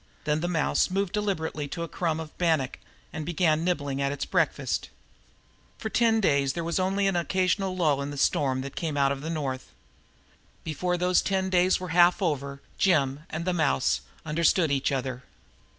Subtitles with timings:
[0.23, 2.79] Then the mouse moved deliberately to a crumb of bannock
[3.13, 4.89] and began nibbling at its breakfast.
[5.77, 9.03] For ten days there was only an occasional lull in the storm that came from
[9.03, 9.69] out of the North.
[10.63, 15.21] Before those ten days were half over, Jim and the mouse understood each other.